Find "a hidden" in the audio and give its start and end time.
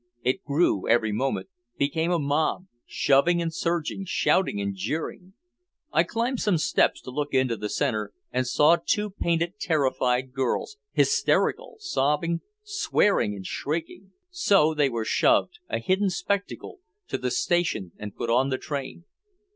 15.69-16.09